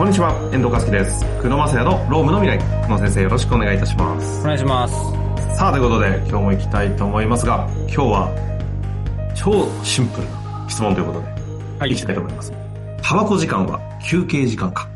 [0.00, 1.26] こんにちは、遠藤和樹です。
[1.42, 2.82] 久野正也のロームの未来。
[2.84, 4.44] 久野先生よろしくお願いいたしますお。
[4.44, 4.94] 願いします。
[5.58, 11.26] さあ、ということで今日も行きたいと思いますが、今日は超シンプルな質問ということで、
[11.80, 12.50] は行きたいと思います。
[13.02, 14.88] タバコ時間は休憩時間か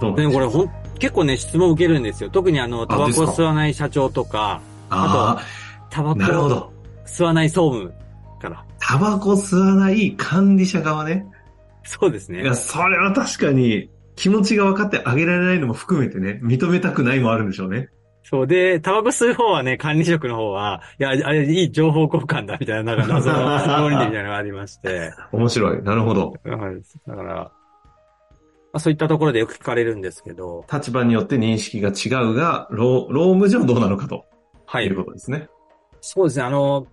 [0.00, 2.30] どうでもこれほん、結構ね、質問受けるんですよ。
[2.30, 5.40] 特にあの、タバコ吸わない社長とか、あ
[5.88, 6.72] タバコど。
[7.06, 7.94] 吸わない総務
[8.42, 8.64] から。
[8.80, 11.24] タバコ吸わない管理者側ね。
[11.84, 12.54] そうですねいや、。
[12.54, 17.90] それは確かに気持ちが分かってあげられないのも含めてね、認めたくないもあるんでしょうね。
[18.22, 23.38] そうで、タバコ吸う方はね、管理職の方は、いや、あれ、いい情報交換だ、みたいな、なんか謎の
[23.90, 25.12] 論理みたいなのがありまして。
[25.30, 25.82] 面白い。
[25.82, 26.32] なるほど。
[26.44, 26.82] はい。
[27.06, 27.50] だから、ま
[28.78, 34.24] あ、そういったところでよく聞かれるんですけど、立場によって認識が違うが、労労務上どうなのかと
[34.64, 35.04] はいいうこ。
[35.04, 35.48] とですね。
[36.00, 36.86] そうですね、あの、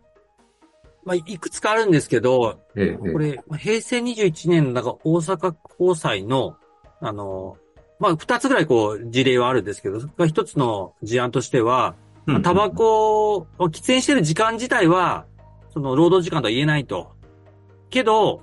[1.05, 6.57] まあ、いくつかあるんですけど、ええええこれ、平成21年の、なんか大阪高裁の、
[7.01, 7.57] あの、
[7.99, 15.25] まあ、二つぐらいこう、事例はあるんですけど、一つの事案としては、まあタバコを喫煙してる時間自体は、
[15.73, 17.11] その労働時間とは言えないと。
[17.89, 18.41] けど、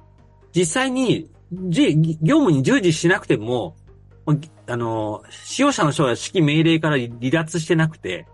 [0.54, 3.76] 実際に、じ業務に従事しなくても、
[4.66, 8.26] あの、使用者の人は指揮命令から離脱してなくて、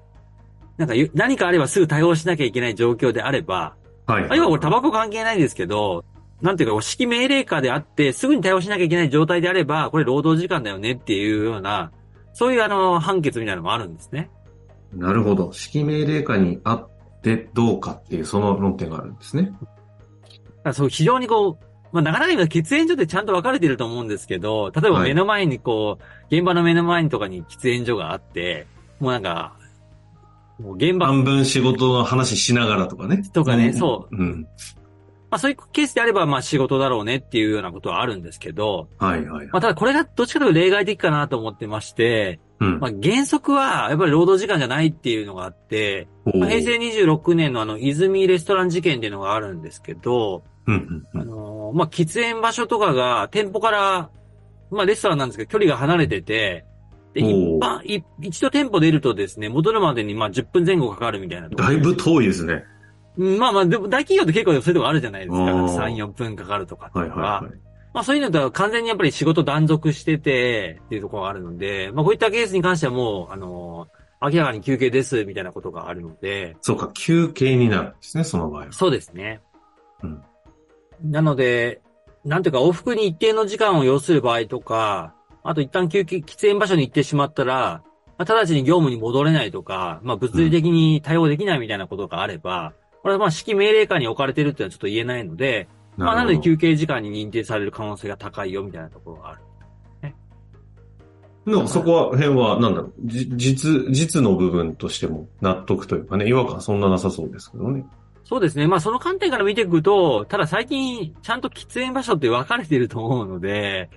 [0.76, 4.26] なんか、何かあればすぐ対応しなきゃいけない状況であれば、はい。
[4.28, 6.04] あ今これタバコ関係ないですけど、
[6.42, 11.92] なんていうか、指揮命令下であって、すぐに対応しなきゃいけない状態であれば、これ労働時間だよねっていうような、
[12.32, 14.30] そういうあの、判決みたいなのもあるんですね。
[14.92, 15.52] なるほど。
[15.54, 16.88] 指揮命令下にあっ
[17.22, 19.52] てどうかっていう、その論点があるんですね。
[20.72, 28.66] そう、非常にこう、まあ、なかなか今喫煙所ってちゃんと分かれてると思うんですけど、例えばはい目の前にこう、現場の目の前にとかに喫煙所があって、
[28.98, 29.54] もうなんか、
[30.58, 33.22] もう現場、ま半分仕事の話しながらとかね。
[33.32, 34.46] とかねんそううん。
[35.36, 39.46] あ、そういうケースであれば、まあ仕事だろうねっていうようなことはあるんですけど、はいはい。
[39.48, 42.80] まあただこれがどっちかというと例外的かなと思ってまして、うん。
[42.80, 54.10] まあ、原則は、やっぱり労働時間じゃないっていうのがあって、まあ平成26年のあの、泉レストラン事件っていうのがあるんですけど、うんうんうあんのーまあ、喫煙場所とかが店舗から、
[54.70, 56.64] まあ、レストランなんですけど、距離が離れてて、
[57.14, 62.64] で、一般、い一度店舗出るとですね、戻るまでにまあ10分前後かかるみたいなだいぶ遠いですね。
[63.16, 65.44] うんまあまあ、でも大企業って結構そういうとこあるじゃないですか。
[65.44, 67.22] あー3、4分かかるとかっていうのは。
[67.22, 67.60] はいはいはい。
[67.94, 78.72] まあそういうのとは完全にやっぱり仕事断続しててっていうところがあるので、まあこういったケースに関してはもう、あのー明らかに休憩ですみたいなことがあるので、そうか、休憩になるんですね、その場合は。
[78.72, 79.42] そうですね。
[80.02, 80.22] うん
[81.02, 81.82] なので、
[82.24, 87.82] なんていうか往復に一定の時間を要する場合とか、あと一旦休憩、喫煙場所に行ってしまったら、
[88.16, 92.72] まあ、直ちに業務に戻れないとか、まあ物理的に対応できないみたいなことがあれば、
[93.04, 99.40] これはまあ指揮命令下に置かれてるっていうのはちょっと言えないので、まあなのでる休憩時間に認定される可能性が高いよみたいなところがある。
[101.44, 101.56] ほど。
[101.58, 107.84] でもそこは、辺は、なんだろう、じ実、実の部分としても納得というかね、違和感そんななさそうですけどね。
[108.24, 108.66] そうですね。
[108.66, 113.90] まあその観点から見ていくと、ただ最近ちゃんと喫煙場所って分かれてると思うので、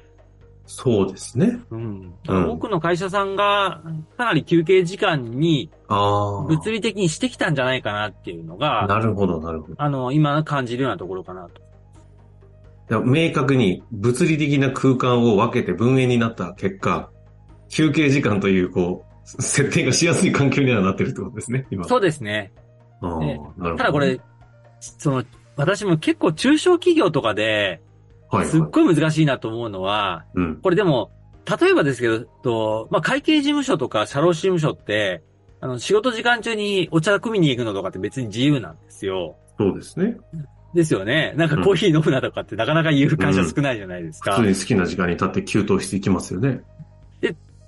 [0.67, 1.59] そうですね。
[1.71, 2.13] うん。
[2.27, 3.81] うん多くの会社さんが
[4.17, 6.41] かなり休憩時間にああ。
[6.43, 9.75] 物理的にしてきたんじゃないかなっていうのが、なるほど、なるほど。
[9.77, 13.01] あの、今感じるようなところかなと。
[13.01, 17.09] 明確に物理的な空間を分けて分煙になった結果、
[17.69, 21.85] 休憩時間という、こう、設定がしやすい環境にはなってるってことですね、今。
[21.85, 22.51] そうですね。
[23.01, 23.75] ああ、ねなるほど。
[23.77, 24.19] ただこれ、
[24.79, 25.23] その、
[25.55, 27.81] 私も結構中小企業とかで、
[28.29, 30.55] はい、はい、すっごい難しいなと思うのは、うん。
[30.57, 31.11] これでも、
[31.59, 35.23] 例えばですけど、とまあ、会計事務所とか社労士事務所って、
[35.61, 39.37] あの、仕事時間中にお茶汲みに行くのとかって別に自由なんですよ。
[39.57, 40.17] そうですね。
[40.73, 41.33] ですよね。
[41.37, 44.33] なんかコーヒー飲むなとかってなかなか言う会社少ないじゃないですか。
[44.33, 46.61] 普通に好きな時間に立って給湯室行きますよね。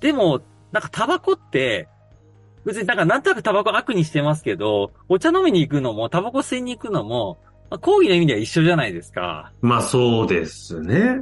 [0.01, 0.41] でも、
[0.71, 1.87] なんかタバコって、
[2.65, 9.51] 別になんかなんとなくタバコ悪にしてますけど、お茶飲みに行くのも、タバコ吸いに行くのも、まあ、講義の意味では一緒じゃないですか。
[9.61, 11.21] まあそうですね。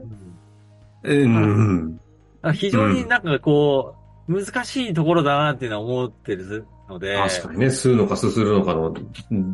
[1.04, 2.00] うん。
[2.44, 2.54] うん。
[2.54, 3.96] 非常になんかこ
[4.28, 7.18] う、難しいところだなっていうのは思ってるので。
[7.18, 8.94] 確かにね、吸うのかすするのかの、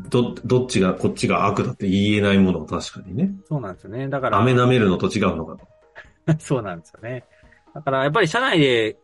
[0.09, 3.31] ど、どっちが、こっちが悪だって言えないものは確かにね。
[3.47, 4.07] そうなんですよね。
[4.07, 4.39] だから。
[4.39, 5.57] 飴舐めるのと違うのか
[6.25, 6.37] と。
[6.39, 7.25] そうなんですよね。
[7.73, 8.97] だからやっぱり社内で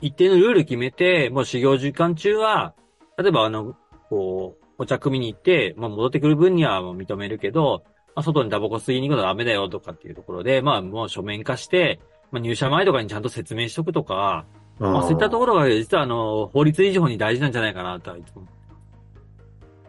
[0.00, 2.74] 一定のルール決めて、もう修行時間中は、
[3.18, 3.76] 例えばあの、
[4.08, 7.84] こう、お茶組みに行って、まあ戻ってくる分にはもう認めるけど、
[8.14, 14.46] まあ外にタバコ吸いに行くのはダメだよとかっていうところで、まあもう書面化して、まあ入社前とかにちゃんと説明しとくとか、
[14.78, 18.46] まあそういったところが実はあの、法律以上に大事なんじゃないかなとはいつも。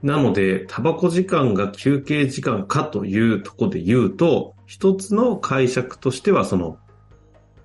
[0.04, 6.78] なので、タバコ時間が休憩時間かというところで言うと、一つの解釈としては、その、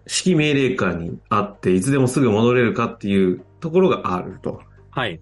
[0.06, 4.61] 指揮命令下にあって、いつでもすぐ戻れるかっていうところがあると。
[4.91, 5.21] はい。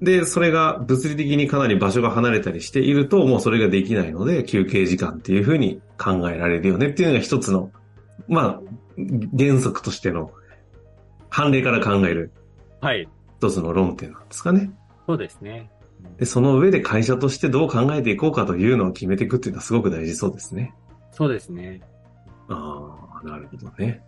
[0.00, 7.72] で、それが物理的にかなり場所が離れたりしていると、もうそれができないので、休憩時間っていうふうに考えられるよねっていうのが一つの、
[8.28, 8.60] まあ、
[9.36, 10.30] 原則としての、
[11.30, 12.32] 判例から考える
[12.80, 13.08] はい。
[13.38, 14.70] 一つの論点なんですかね。
[15.06, 15.70] そうですね。
[16.18, 20.74] で、その上で会社としてどう考えていこうかというのを決めていくっていうのはすごく大事そうですね。
[21.12, 21.80] そうですね。
[22.48, 24.02] ああ、なるほどね。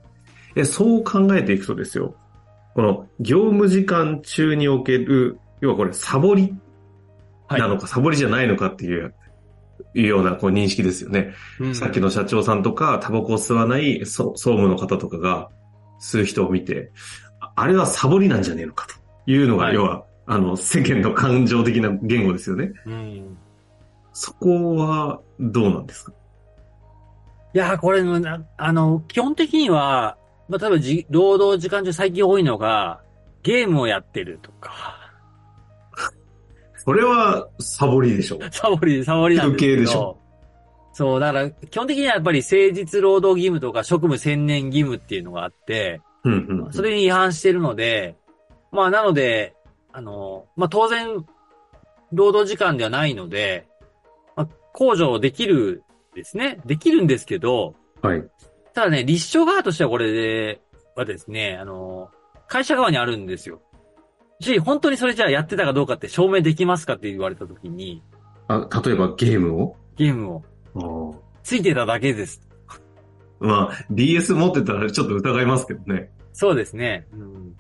[0.56, 2.14] え、そう考えていくとですよ。
[2.74, 6.54] この業務時間中における、要はこれサボり
[7.48, 7.60] はい。
[7.60, 9.14] なのか、サボりじゃないのかっていう、
[9.94, 11.34] いうようなこう認識ですよね。
[11.58, 15.50] うんさっきの社長さんとか、タバコを吸わないそ総務の方とかが
[16.00, 16.92] 吸う人を見て、
[17.40, 18.94] ああれはサボりなんじゃねえのかと
[19.30, 22.72] いうのが、はい要は、あの、世間の感情的な言語ですよね。
[22.86, 23.36] うん。
[24.12, 26.12] そこはどうなんですか？
[27.52, 28.02] いやー、これ
[28.58, 30.16] あの、基本的には、
[30.48, 33.00] まあ、例えばじ、労働時間中最近多いのが、
[33.42, 34.99] ゲームをやってるとか、
[36.84, 38.38] それはサボりでしょ。
[38.50, 39.72] サボり、サボりなんですけど。
[39.72, 40.18] 休憩でしょ
[40.92, 46.72] そう、だから、基本的にはやっぱり誠実労働義務とか職務専念義務っていうのがあって、うんうんうん。
[46.72, 48.16] それに違反してるので、
[48.72, 49.54] まあ、なので、
[49.92, 51.24] あの、まあ、当然、
[52.12, 53.66] 労働時間ではないので、
[54.36, 55.82] まあ、控除できる
[56.14, 56.60] ですね。
[56.64, 58.24] できるんですけど、はい。
[58.74, 60.60] ただね、立証側としてはこれで、
[60.96, 62.10] はですね、あの、
[62.48, 63.60] 会社側にあるんですよ。
[64.40, 68.02] し、本当にそれじゃあやってたかどうかって証明できますかって言われたときに、
[68.48, 69.76] あ、例えばゲームを？
[69.96, 70.42] ゲーム
[70.74, 72.40] をついてただけです。
[73.38, 76.10] まあ、DS 持ってたらちょっと疑いますけどね。
[76.32, 77.06] そうですね。
[77.12, 77.56] うん、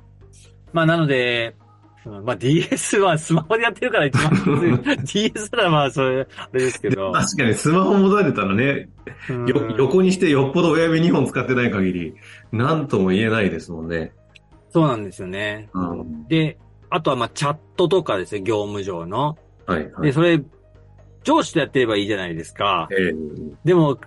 [0.72, 1.66] まあ、なので、う
[2.20, 7.12] んまあ DS はスマホでやってるから一番 DS ならまあそれ、あれですけど。
[7.12, 8.88] 確かにスマホ持たれたらね、
[9.76, 12.14] 横にしてよっぽど親指2本使ってない限り、
[12.52, 14.12] なんとも言えないですもんね。
[14.70, 15.68] そうなんですよね。
[15.74, 16.56] うんで、
[16.90, 19.38] あとはまあチャットとかですね、業務上の。
[19.66, 20.12] はい、はで、い。
[20.12, 20.42] それ、
[21.22, 22.88] 上司とやってればいいじゃないですか。
[22.90, 23.14] ええ
[23.64, 23.98] でも、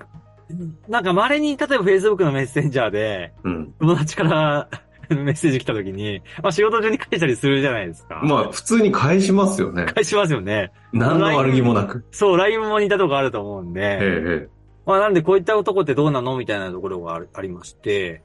[0.87, 3.73] なんか稀に、例えば Facebook のメッセンジャーで、うん。
[3.79, 4.69] 友達から
[5.09, 8.21] メッセージ来た時に、まあ仕事中に返したりするじゃないですか。
[8.23, 9.85] まあ、普通に返しますよね。
[9.85, 10.71] 返しますよね。
[10.91, 12.05] 何の悪気もなく。
[12.11, 13.99] そう、LINE も似たとこあると思うんえで、
[14.45, 14.47] え
[14.85, 16.37] まあなんでこういった男ってどうなの？
[16.37, 18.21] みたいなところがありまして、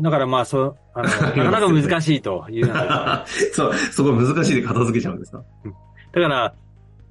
[0.00, 1.08] だからまあそう、あの、
[1.44, 2.66] なかなか難しいという
[3.52, 5.42] そう、そこ難しいで片付けちゃうんですか？
[6.12, 6.54] だから、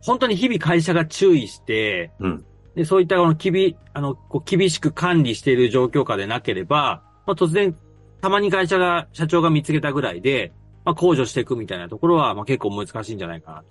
[0.01, 2.45] 本当に日々会社が注意して、うん。
[2.75, 7.75] で、そういったこの厳、あの、こう厳しく管理している状況下でなければ、まあ突然、
[8.21, 10.51] たまに会社が、社長が見つけたぐらいで、
[10.85, 13.63] まあ控除していくみたいなところは、まあ結構難しいんじゃないかな。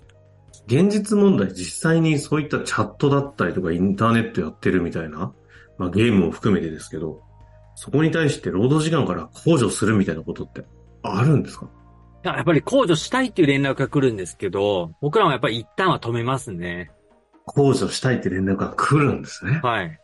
[0.66, 5.32] 現実問題、実際にそういったチャットだったりとかインターネットやってるみたいな、
[5.78, 7.20] まあゲームも含めてですけど、
[7.74, 10.64] そこに対して労働時間から控除するみたいなことって
[11.02, 11.66] あるんですか？
[12.24, 16.90] いややっぱり控除したいっていう連絡が来るんですけど、僕らもやっぱり一旦は止めますね。
[17.48, 19.60] 控除したいって連絡が来るんですね。
[19.62, 19.98] はい。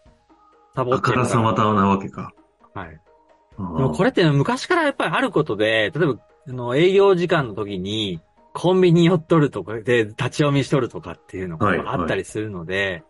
[0.74, 2.32] サボあってるからからさまたなわけか。
[2.74, 2.90] はい。
[2.90, 2.98] で
[3.58, 6.18] あもこれって昔からやっぱりあることで、例えば、
[6.48, 8.20] あの、営業時間の時に、
[8.54, 13.04] コンビニ寄っとるとかで、立ち読みしとるとかっていうのはいがあったりするので、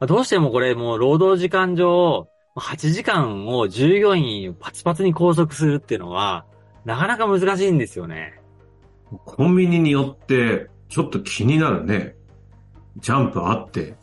[0.00, 2.28] まあどうしてもこれもう労働時間上、
[2.60, 6.44] 8時間を従業員をパツパツに拘束するっていうのは、
[6.84, 8.40] なかなか難しいんですよね。
[9.24, 12.16] コンビニによって、ちょっと気になるね。
[12.98, 13.94] ジャンプあって、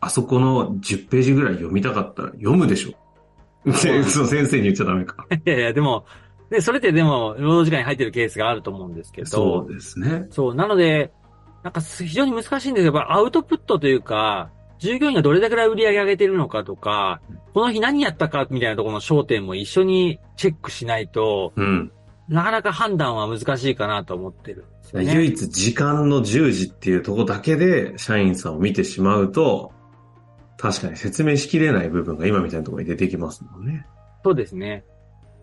[0.00, 3.70] あそこの10ページぐらい読みたかったら読むでしょ。
[3.70, 5.26] で、 その先生に言っちゃダメか。
[5.32, 6.04] いやいや、でも、
[6.50, 10.26] で、それってでも、労働時間に入ってるケースがあると思うんですけど、そうですね。
[10.30, 11.12] そう、なので、
[11.62, 14.50] なんか非常に難しいんですけど、やっぱアウトプットというか、
[14.82, 17.20] 従業員がどれだけ売り上げ上げてるのかとか、
[17.54, 21.92] この日何やったかみたいなところの焦点も一緒にチェックしないと、うん。
[22.28, 25.14] なかなか判断は難しいかなと思ってるね。
[25.14, 29.72] 唯一時間の10時っていうとこだけで社員さんを見てしまうと、
[30.58, 33.86] 確かに説明しきれない部分が今みたいなところに出てきますもんね。
[34.24, 34.84] そうですね。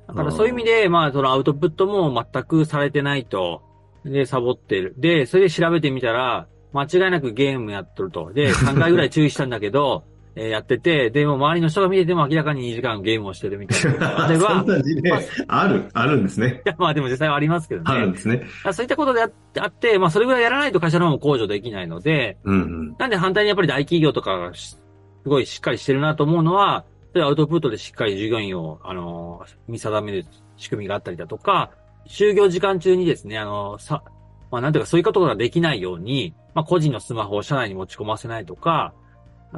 [0.08, 3.62] だからそういう意味で、まあ、そのアウトプットも全くされてないと。
[4.06, 4.96] で、サボってる。
[4.98, 8.32] で、それで調べてみたら、間違いなくゲームやっとると。
[8.34, 10.04] で、3回ぐらい注意したんだけど、
[10.36, 16.62] えーやってて、でも周りの人が見てても明らかに2時間ゲームをしてるみたいなあれば、 そんな事例まあある、あるんですね。
[16.66, 17.86] いや、まあでも実際はありますけどね。
[17.88, 18.44] あるんですね。
[18.64, 19.26] あそういったことであ
[19.68, 22.96] って、まあそれぐらいやらないと会社の方も控除できないので、うんうん。
[23.00, 24.78] なんで反対にやっぱり大企業とかがし
[25.24, 30.26] すごいしっかりしてるなと思うのは、そういうアウトプットでしっかり従業員を、あの、見定める
[30.58, 31.72] 仕組みがあったりだとか、
[32.08, 34.04] 就業時間中にですね、あの、さ、
[34.52, 38.94] まあなんていうかそういうことができないように、まあ個人のスマホを社内に持ち込ませないとか、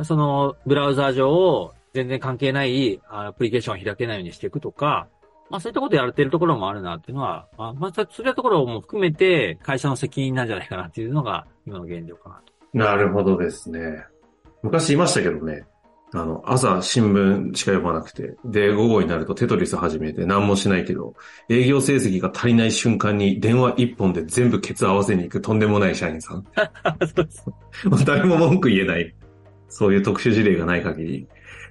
[0.03, 5.07] そのブラウザー上を全然関係ないアプリケーションを開けないようにしていくとか、
[5.49, 12.53] まあそういったことやれてるところもあるなっていうのは、まあ、また、そういったところも含めて会社の責任なんじゃないかなっていうのが今の現状かなと。
[12.77, 14.05] なるほどですね。
[14.61, 15.65] 昔いましたけどね。
[16.13, 21.13] あの、朝新聞しか読まなくて、で、午後になるとテトリス始めて何もしないけど、
[21.49, 26.45] 営業成績が足りない瞬間に電話一本で全部ケツ合わせに行くとんでもない社員さん。
[28.05, 29.15] 誰も文句言えない。
[29.69, 31.27] そういう特殊事例がない限り。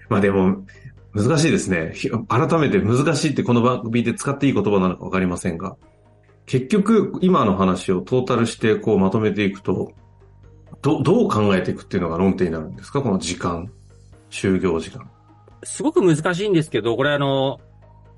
[0.08, 0.64] まあでも、
[1.12, 1.92] 難しいですね。
[1.94, 5.76] ひ改めて難しいってこの番組で使っていい言葉なのかわかりませんが、
[6.46, 9.92] 結局、今の話をトータルしてこうまとめていくと、
[10.82, 13.02] ど、どう考えていくっていうのが論点になるんですか？
[13.02, 13.70] この時間。
[14.30, 15.08] 就業時間。
[15.62, 17.60] すごく難しいんですけど、これあの、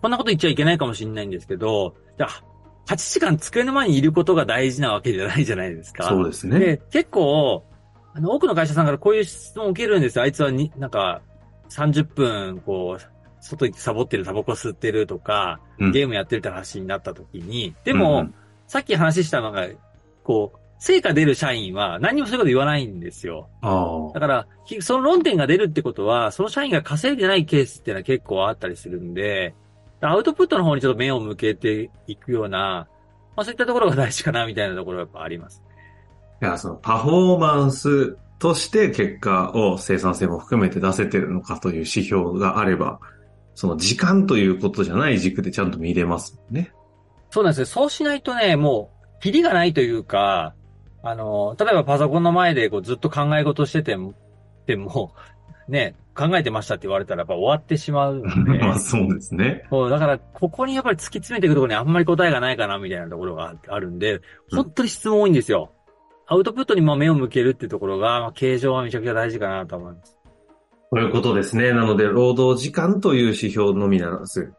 [0.00, 2.44] こんなこと言っちゃいけないかもしれないんですけど、じゃあ、
[2.86, 6.04] 8時間机の前にいることが大事なわけじゃないじゃないですか。
[6.04, 6.58] そうですね。
[6.58, 7.64] で、結構、
[8.14, 10.24] あの、多くの会社さんからこういう質問を受けるんですよ。
[10.24, 11.22] あいつはに、なんか、
[11.70, 13.02] 30分、こう、
[13.40, 18.34] 外行ってサボってる、タバコ吸ってるとか、うんゲームやってるって話になった時に、でも、うん
[18.68, 19.68] さっき話したのが、
[20.24, 23.48] こう、成果出る社員は何にもそういうこと言わないんですよ。
[24.14, 29.54] だから、きその論点が出るってことは、その社員が稼いでないケースっていうのは結構あったりするんで、
[30.00, 32.88] アウトプットの方にちょっと目を向けていくような、
[33.36, 35.62] まあそういったところが大事かなみたいなところがやっぱあります。
[36.42, 42.98] いや、そのパフォーマンスとして結果を生産性も含めて出せてるのかという指標があれば、
[43.54, 46.72] その時間ということじゃない軸でちゃんと見れますもんね。
[47.30, 47.66] そうなんですよ。
[47.66, 50.56] そうしないとね、もう、キリがないというか、
[51.02, 54.14] あの、例えばパソコンの前でこうずっと考え事してても、
[54.66, 55.14] でも、
[55.68, 58.22] ね、考えてましたって言われたらやっぱ終わってしまう。
[58.60, 59.66] まあそうですね。
[59.70, 64.20] そう、だから、ここにやっぱり突き詰めていくところにあんまり答えがないかな、みたいなところがあるんで、
[64.52, 65.72] 本当に質問多いんですよ。
[66.26, 70.16] アウトプットにも目を向けるっていうところが、まあ、形状はめちゃくちゃ大事かなと思います。
[70.90, 71.72] ということですね。
[71.72, 74.52] なので、労働時間という指標のみならず、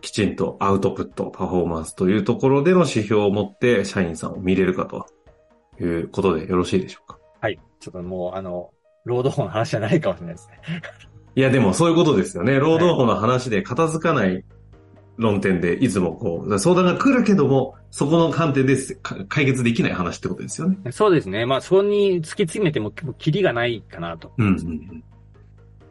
[0.00, 5.06] きちんとアウトプット、パフォーマンスというところでの指標を持って社員さんを見れるかと
[5.84, 7.18] いうことでよろしいでしょうか？
[7.40, 7.58] はい。
[7.80, 8.70] ちょっともう、あの、
[9.04, 10.82] 労働法の話じゃないかもしれないですね。
[11.34, 12.58] いや、でもそういうことですよね。
[12.58, 14.44] 労働法の話で片付かない
[15.16, 20.92] 論点で、いつもこう、相談が来るけども、そこの観点でか解決できない話ってことですよね。
[20.92, 21.46] そうですね。
[21.46, 24.32] まあ、そこに突き詰めても、キリがないかなと。
[24.36, 25.04] うんうんうん。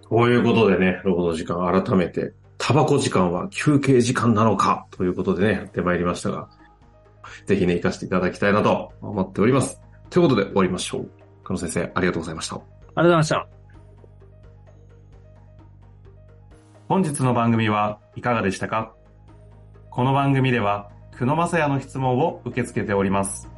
[0.10, 6.50] こういうことでね、労働時間改めて、タバコ時間は休憩時間なのかということでね、やってまいりましたが、
[7.46, 9.82] ぜひね、活かしていただきたいなと思っております。
[10.10, 11.10] ということで終わりましょう。
[11.44, 12.56] 加野先生、ありがとうございました。
[12.56, 13.48] ありがとうございました。
[16.88, 18.94] 本日の番組はいかがでしたか？
[19.90, 23.50] この番組では、久野正也の質問を受け付けております。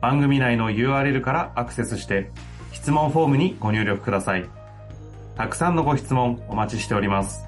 [0.00, 2.30] 番組内の URL からアクセスして、
[2.72, 4.48] 質問フォームにご入力ください。
[5.36, 7.46] たくさんのご質問お待ちしております。